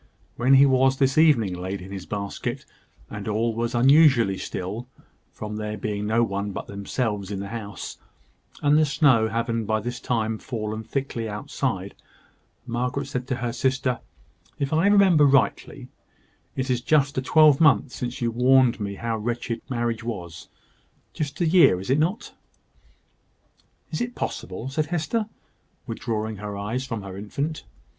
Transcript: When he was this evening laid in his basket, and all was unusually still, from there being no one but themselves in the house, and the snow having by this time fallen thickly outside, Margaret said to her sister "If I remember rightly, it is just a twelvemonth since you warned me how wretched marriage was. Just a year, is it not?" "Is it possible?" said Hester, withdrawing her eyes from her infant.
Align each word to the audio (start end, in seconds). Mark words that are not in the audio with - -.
When 0.35 0.55
he 0.55 0.65
was 0.65 0.97
this 0.97 1.15
evening 1.19 1.53
laid 1.53 1.79
in 1.79 1.91
his 1.91 2.07
basket, 2.07 2.65
and 3.07 3.27
all 3.27 3.53
was 3.53 3.75
unusually 3.75 4.39
still, 4.39 4.87
from 5.31 5.57
there 5.57 5.77
being 5.77 6.07
no 6.07 6.23
one 6.23 6.51
but 6.53 6.65
themselves 6.65 7.29
in 7.29 7.39
the 7.39 7.49
house, 7.49 7.99
and 8.63 8.79
the 8.79 8.85
snow 8.87 9.27
having 9.27 9.63
by 9.67 9.79
this 9.79 9.99
time 9.99 10.39
fallen 10.39 10.83
thickly 10.83 11.29
outside, 11.29 11.93
Margaret 12.65 13.05
said 13.09 13.27
to 13.27 13.35
her 13.45 13.53
sister 13.53 13.99
"If 14.57 14.73
I 14.73 14.87
remember 14.87 15.27
rightly, 15.27 15.87
it 16.55 16.71
is 16.71 16.81
just 16.81 17.19
a 17.19 17.21
twelvemonth 17.21 17.91
since 17.91 18.21
you 18.21 18.31
warned 18.31 18.79
me 18.79 18.95
how 18.95 19.19
wretched 19.19 19.61
marriage 19.69 20.03
was. 20.03 20.47
Just 21.13 21.39
a 21.41 21.45
year, 21.47 21.79
is 21.79 21.91
it 21.91 21.99
not?" 21.99 22.33
"Is 23.91 24.01
it 24.01 24.15
possible?" 24.15 24.67
said 24.67 24.87
Hester, 24.87 25.27
withdrawing 25.85 26.37
her 26.37 26.57
eyes 26.57 26.87
from 26.87 27.03
her 27.03 27.15
infant. 27.15 27.65